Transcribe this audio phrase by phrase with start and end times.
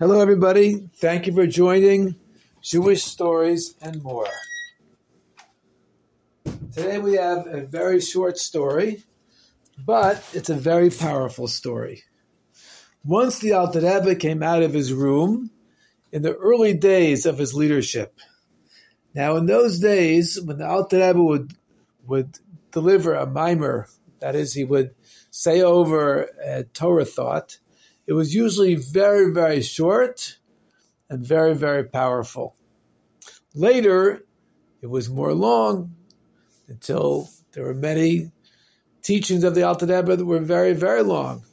[0.00, 0.88] Hello, everybody.
[0.96, 2.16] Thank you for joining
[2.60, 4.26] Jewish Stories and More.
[6.72, 9.04] Today we have a very short story,
[9.78, 12.02] but it's a very powerful story.
[13.04, 15.52] Once the Alter Rebbe came out of his room
[16.10, 18.18] in the early days of his leadership.
[19.14, 21.52] Now, in those days, when the Alter Rebbe would
[22.04, 22.40] would
[22.72, 23.88] deliver a maamar,
[24.18, 24.92] that is, he would
[25.30, 27.58] say over a Torah thought,
[28.06, 30.38] it was usually very, very short
[31.08, 32.56] and very, very powerful.
[33.54, 34.24] Later,
[34.82, 35.94] it was more long
[36.68, 38.32] until there were many
[39.02, 41.44] teachings of the Alter Rebbe that were very, very long.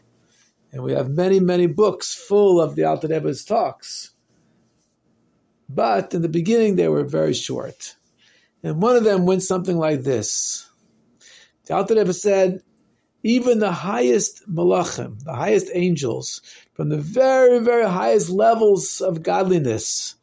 [0.72, 4.12] And we have many, many books full of the Alter Rebbe's talks.
[5.68, 7.96] But in the beginning, they were very short.
[8.64, 10.70] And one of them went something like this.
[11.66, 12.62] The Alter Rebbe said,
[13.24, 16.42] even the highest malachim, the highest angels,
[16.74, 20.16] from the very, very highest levels of godliness,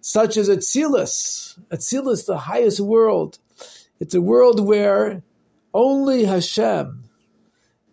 [0.00, 3.38] such as Atzilus, Atzilus, the highest world.
[4.00, 5.22] It's a world where
[5.72, 7.04] only Hashem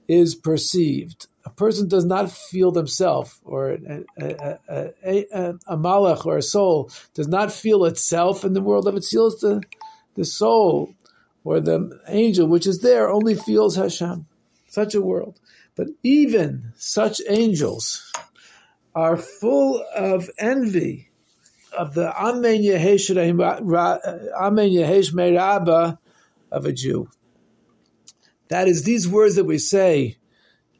[0.07, 1.27] is perceived.
[1.45, 6.91] A person does not feel themselves, or a, a, a, a, malach or a soul
[7.13, 9.39] does not feel itself in the world of Atzilus.
[9.39, 9.61] The,
[10.15, 10.93] the soul
[11.43, 14.27] or the angel which is there only feels Hashem
[14.71, 15.39] such a world.
[15.75, 18.11] But even such angels
[18.95, 21.09] are full of envy
[21.77, 25.97] of the Amen Yehesh uh, Yehei Shmei Raba
[26.51, 27.09] of a Jew.
[28.49, 30.17] That is these words that we say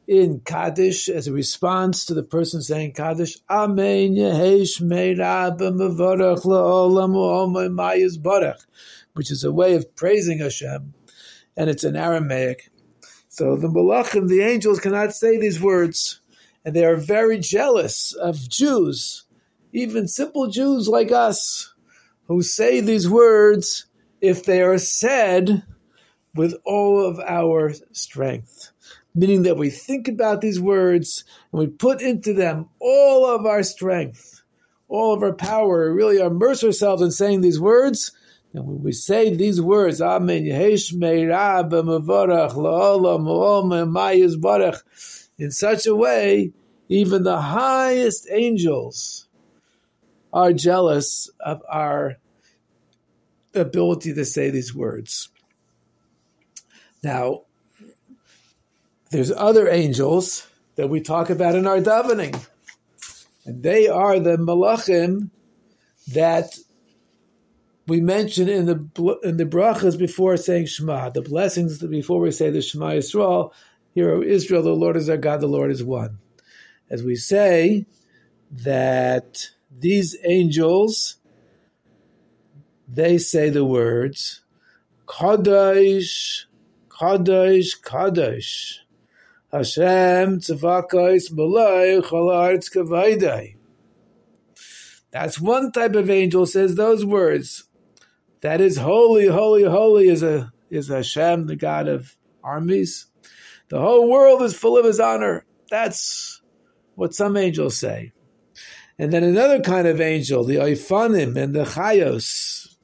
[0.06, 3.38] in Kaddish as a response to the person saying Kaddish.
[3.48, 8.64] Amen Yehei Shmei Raba Mavarach La'olam Mayis Barach,
[9.12, 10.94] which is a way of praising Hashem,
[11.56, 12.71] and it's in Aramaic.
[13.32, 16.20] So the Malachim, the angels, cannot say these words,
[16.66, 19.24] and they are very jealous of Jews,
[19.72, 21.72] even simple Jews like us,
[22.26, 23.86] who say these words
[24.20, 25.62] if they are said
[26.34, 28.70] with all of our strength.
[29.14, 33.62] Meaning that we think about these words and we put into them all of our
[33.62, 34.42] strength,
[34.88, 38.12] all of our power, really immerse ourselves in saying these words
[38.54, 40.46] and when we say these words, Amen,
[45.38, 46.52] in such a way,
[46.88, 49.28] even the highest angels
[50.32, 52.18] are jealous of our
[53.54, 55.30] ability to say these words.
[57.02, 57.42] Now,
[59.10, 60.46] there's other angels
[60.76, 62.46] that we talk about in our davening,
[63.44, 65.30] and they are the malachim
[66.08, 66.58] that
[67.86, 72.50] we mentioned in the in the brachas before saying Shema, the blessings before we say
[72.50, 73.52] the Shema Yisrael.
[73.94, 76.18] Hear, Israel, the Lord is our God, the Lord is one.
[76.88, 77.86] As we say
[78.50, 81.16] that these angels,
[82.88, 84.42] they say the words
[85.06, 86.44] Kadosh,
[86.88, 88.78] Kadosh, Kadosh.
[89.52, 93.56] Hashem tzavakos malay chalartz kavaydai.
[95.10, 97.64] That's one type of angel says those words.
[98.42, 103.06] That is holy, holy, holy is a is Hashem, the God of armies.
[103.68, 105.44] The whole world is full of His honor.
[105.70, 106.42] That's
[106.96, 108.12] what some angels say.
[108.98, 112.76] And then another kind of angel, the Oifanim and the Chayos,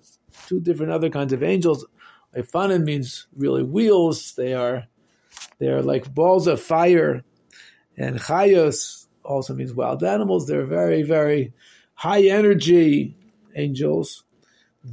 [0.46, 1.84] two different other kinds of angels.
[2.36, 4.34] Oifanim means really wheels.
[4.36, 4.86] They are
[5.58, 7.24] they are like balls of fire,
[7.96, 10.46] and Chayos also means wild animals.
[10.46, 11.52] They're very very
[11.94, 13.16] high energy
[13.56, 14.22] angels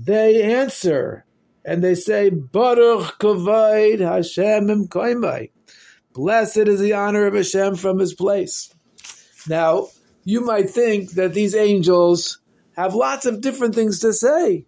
[0.04, 1.26] they answer
[1.64, 5.52] and they say, Baruch Kavod Hashem Imkoimai.
[6.14, 8.74] Blessed is the honor of Hashem from his place.
[9.48, 9.88] Now,
[10.24, 12.40] you might think that these angels
[12.76, 14.66] have lots of different things to say.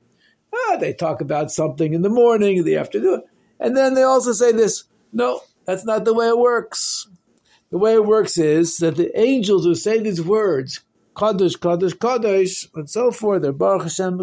[0.53, 3.23] Ah, they talk about something in the morning, in the afternoon,
[3.59, 4.85] and then they also say this.
[5.11, 7.07] No, that's not the way it works.
[7.69, 10.81] The way it works is that the angels who say these words,
[11.17, 13.41] Kadosh, Kadosh, Kadosh, and so forth.
[13.41, 14.17] They're Baruch Hashem,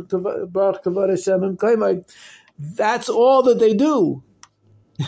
[0.49, 2.08] Baruch Kavod Hashem, and Kaimai.
[2.56, 4.23] That's all that they do.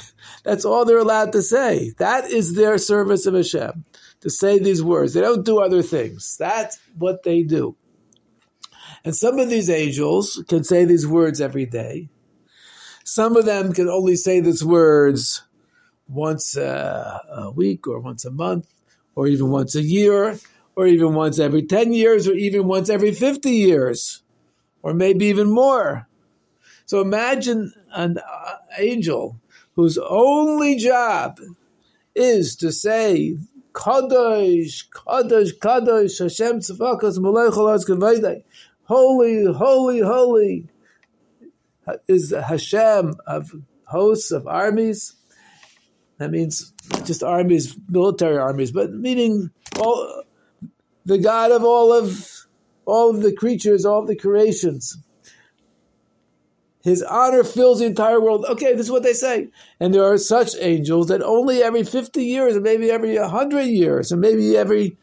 [0.45, 1.93] That's all they're allowed to say.
[1.99, 3.85] That is their service of Hashem,
[4.21, 5.15] to say these words.
[5.15, 6.37] They don't do other things.
[6.37, 7.77] That's what they do.
[9.05, 12.09] And some of these angels can say these words every day.
[13.05, 15.45] Some of them can only say these words
[16.09, 18.67] once a, a week or once a month
[19.15, 20.37] or even once a year
[20.77, 24.23] or even once every 10 years, or even once every 50 years,
[24.83, 26.07] or maybe even more.
[26.85, 29.41] So imagine an uh, angel
[29.75, 31.41] whose only job
[32.15, 33.39] is to say
[33.73, 38.43] Kadosh, Kadosh, Kadosh, Hashem Cholas
[38.85, 40.69] Holy, holy, holy
[42.09, 43.53] is Hashem of
[43.85, 45.15] hosts, of armies.
[46.19, 46.73] That means
[47.05, 50.23] just armies, military armies, but meaning all,
[51.07, 52.47] the God of all of
[52.85, 54.99] all of the creatures, all of the creations.
[56.83, 58.45] His honor fills the entire world.
[58.49, 59.49] Okay, this is what they say.
[59.81, 64.13] And there are such angels that only every 50 years, and maybe every 100 years,
[64.13, 64.97] and maybe every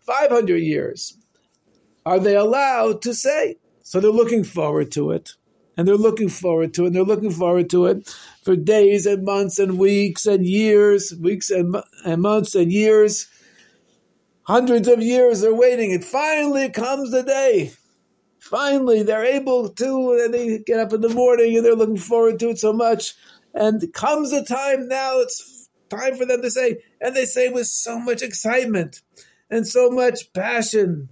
[0.00, 1.16] 500 years,
[2.04, 3.58] are they allowed to say.
[3.82, 5.34] So they're looking forward to it.
[5.76, 6.86] And they're looking forward to it.
[6.88, 8.08] And they're looking forward to it
[8.42, 13.28] for days and months and weeks and years, weeks and, and months and years.
[14.48, 15.92] Hundreds of years they're waiting.
[15.92, 17.72] And finally comes the day
[18.48, 22.38] finally they're able to, and they get up in the morning and they're looking forward
[22.40, 23.14] to it so much.
[23.54, 27.66] And comes the time now, it's time for them to say, and they say with
[27.66, 29.02] so much excitement
[29.50, 31.08] and so much passion,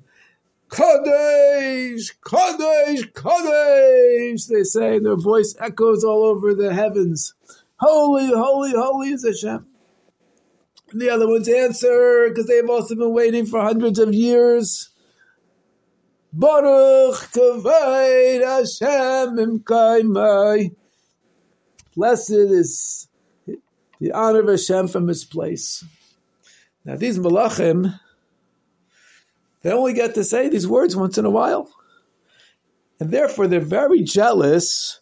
[0.69, 7.35] Kadesh, Kadesh, Kadesh, they say, and their voice echoes all over the heavens.
[7.79, 9.67] Holy, holy, holy is Hashem.
[10.93, 14.91] The other ones answer because they've also been waiting for hundreds of years.
[16.33, 20.75] Baruch kavod Hashem imkaimai.
[21.97, 23.09] Blessed is
[23.99, 25.85] the honor of Hashem from His place.
[26.85, 27.99] Now these malachim,
[29.63, 31.69] they only get to say these words once in a while,
[33.01, 35.01] and therefore they're very jealous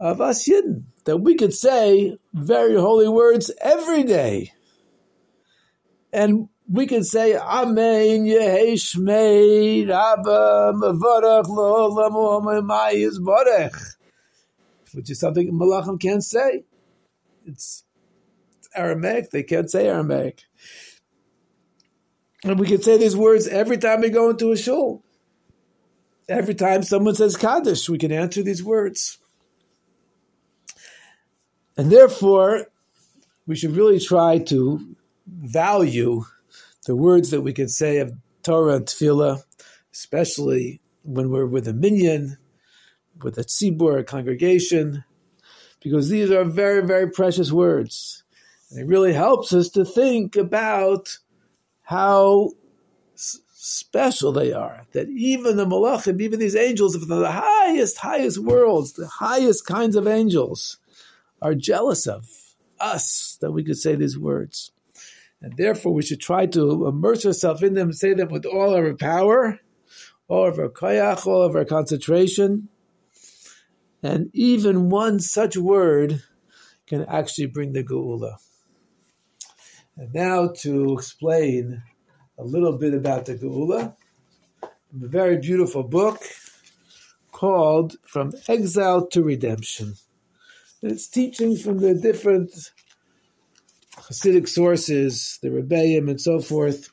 [0.00, 4.53] of us Yidden that we could say very holy words every day.
[6.14, 12.62] And we can say Amen Yehi Shmei Mavarach Lo Lamu
[13.18, 13.96] Barech,
[14.92, 16.62] which is something Malachim can't say.
[17.44, 17.82] It's,
[18.56, 20.44] it's Aramaic; they can't say Aramaic,
[22.44, 25.02] and we can say these words every time we go into a shul.
[26.28, 29.18] Every time someone says Kaddish, we can answer these words.
[31.76, 32.68] And therefore,
[33.48, 34.96] we should really try to
[35.26, 36.24] value
[36.86, 38.12] the words that we can say of
[38.42, 39.42] Torah and Tefillah,
[39.92, 42.36] especially when we're with a minyan,
[43.22, 45.04] with a tzibur, a congregation,
[45.80, 48.24] because these are very, very precious words.
[48.70, 51.18] And it really helps us to think about
[51.82, 52.50] how
[53.14, 54.86] s- special they are.
[54.92, 59.96] That even the malachim, even these angels of the highest, highest worlds, the highest kinds
[59.96, 60.78] of angels,
[61.40, 62.26] are jealous of
[62.80, 64.72] us that we could say these words.
[65.44, 68.94] And therefore, we should try to immerse ourselves in them, say them with all our
[68.94, 69.60] power,
[70.26, 72.70] all of our koyach, all of our concentration.
[74.02, 76.22] And even one such word
[76.86, 78.36] can actually bring the geula.
[79.98, 81.82] And now to explain
[82.38, 83.96] a little bit about the geula,
[84.62, 86.22] a very beautiful book
[87.32, 89.96] called From Exile to Redemption.
[90.80, 92.50] It's teachings from the different
[93.96, 96.90] Hasidic sources, the Rebbeim, and so forth.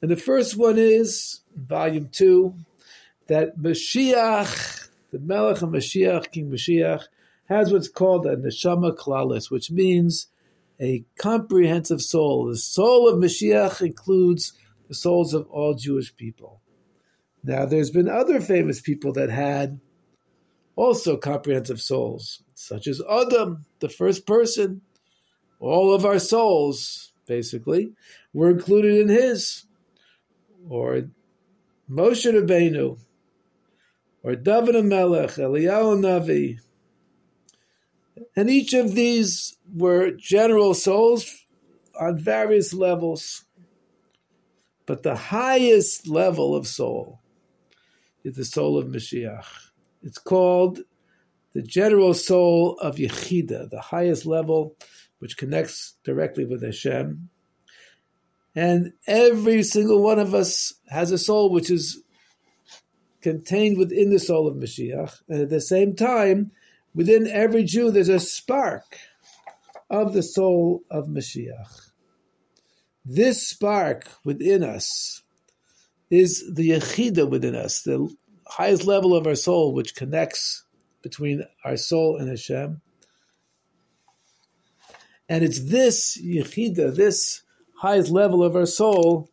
[0.00, 2.54] And the first one is volume two,
[3.26, 7.04] that Mashiach, the Melech of Mashiach, King Mashiach,
[7.46, 10.28] has what's called a neshama klalis, which means
[10.80, 12.46] a comprehensive soul.
[12.46, 14.52] The soul of Mashiach includes
[14.88, 16.60] the souls of all Jewish people.
[17.42, 19.80] Now, there's been other famous people that had
[20.76, 24.80] also comprehensive souls, such as Adam, the first person,
[25.64, 27.92] all of our souls, basically,
[28.32, 29.64] were included in his,
[30.68, 31.08] or
[31.90, 32.98] Moshe Rabbeinu,
[34.22, 36.58] or David Melech, Eliyahu Navi.
[38.36, 41.44] And each of these were general souls
[41.98, 43.44] on various levels.
[44.86, 47.20] But the highest level of soul
[48.22, 49.44] is the soul of Mashiach.
[50.02, 50.80] It's called
[51.54, 54.76] the general soul of Yechida, the highest level
[55.24, 57.30] which connects directly with Hashem.
[58.54, 62.02] And every single one of us has a soul which is
[63.22, 65.22] contained within the soul of Mashiach.
[65.30, 66.50] And at the same time,
[66.94, 68.98] within every Jew, there's a spark
[69.88, 71.90] of the soul of Mashiach.
[73.02, 75.22] This spark within us
[76.10, 78.14] is the yechida within us, the
[78.46, 80.64] highest level of our soul, which connects
[81.00, 82.82] between our soul and Hashem.
[85.28, 87.42] And it's this yichida, this
[87.76, 89.30] highest level of our soul,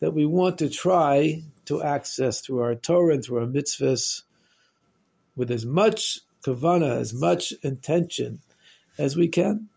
[0.00, 4.22] that we want to try to access through our Torah and through our mitzvahs
[5.36, 8.40] with as much kavana, as much intention
[8.98, 9.68] as we can.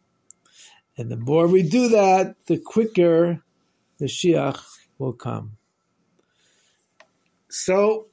[0.97, 3.43] And the more we do that, the quicker
[3.99, 4.61] the Shiach
[4.97, 5.57] will come.
[7.49, 8.07] So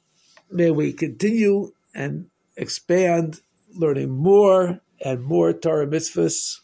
[0.49, 3.41] may we continue and expand
[3.75, 6.59] learning more and more Torah mitzvahs.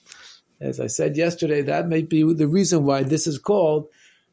[0.62, 3.88] As I said yesterday, that may be the reason why this is called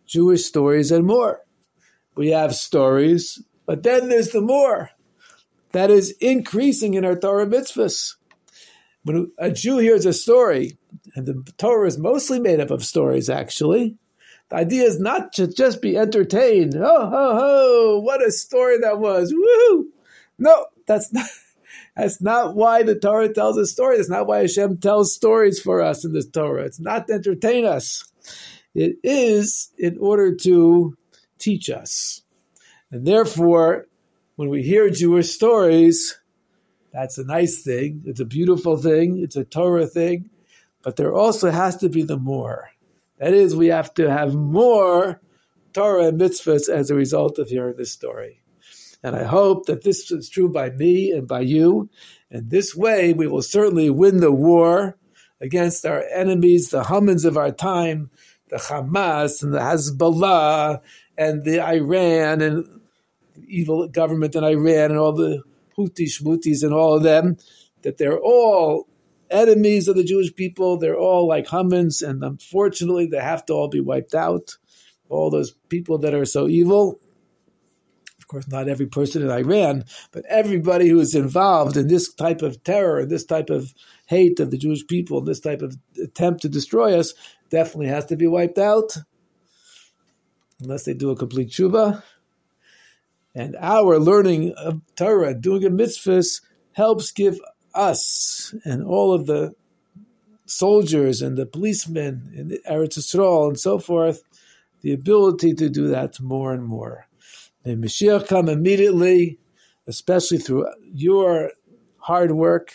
[0.07, 1.41] Jewish Stories and More.
[2.17, 4.91] We have stories, but then there's the more
[5.73, 8.17] that is increasing in our Torah mitzvahs.
[9.05, 10.79] When a Jew hears a story,
[11.15, 13.97] and the Torah is mostly made up of stories, actually,
[14.49, 16.75] the idea is not to just be entertained.
[16.77, 19.33] Oh, ho, ho, what a story that was.
[19.33, 19.93] Woo!
[20.39, 21.27] No, that's not.
[21.97, 23.97] That's not why the Torah tells a story.
[23.97, 26.65] That's not why Hashem tells stories for us in the Torah.
[26.65, 28.05] It's not to entertain us.
[28.75, 30.97] It is in order to
[31.39, 32.23] teach us.
[32.91, 33.87] And therefore,
[34.37, 36.21] when we hear Jewish stories,
[36.93, 38.03] that's a nice thing.
[38.05, 39.19] It's a beautiful thing.
[39.23, 40.29] It's a Torah thing.
[40.83, 42.71] But there also has to be the more.
[43.19, 45.23] That is, we have to have more
[45.73, 48.43] Torah and mitzvahs as a result of hearing this story.
[49.03, 51.89] And I hope that this is true by me and by you.
[52.31, 54.97] And this way, we will certainly win the war
[55.41, 58.11] against our enemies, the Hamans of our time,
[58.49, 60.81] the Hamas and the Hezbollah
[61.19, 62.65] and the Iran and
[63.35, 65.43] the evil government in Iran and all the
[65.77, 67.37] Houthi Shmutis and all of them,
[67.83, 68.89] that they're all
[69.31, 70.79] enemies of the Jewish people.
[70.79, 74.57] They're all like Hamans, and unfortunately, they have to all be wiped out.
[75.09, 76.99] All those people that are so evil,
[78.37, 82.63] course, not every person in Iran, but everybody who is involved in this type of
[82.63, 83.73] terror, this type of
[84.07, 87.15] hate of the Jewish people, this type of attempt to destroy us,
[87.49, 88.97] definitely has to be wiped out,
[90.61, 92.03] unless they do a complete tshuva.
[93.35, 97.39] And our learning of Torah, doing a mitzvahs, helps give
[97.75, 99.55] us and all of the
[100.47, 104.23] soldiers and the policemen in Eretz Yisrael and so forth
[104.83, 107.07] the ability to do that more and more.
[107.67, 109.41] May Mashiach come immediately,
[109.89, 111.51] especially through your
[111.99, 112.75] hard work,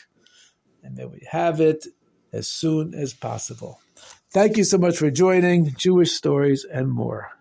[0.83, 1.87] and may we have it
[2.33, 3.79] as soon as possible.
[4.33, 7.31] Thank you so much for joining Jewish Stories and More.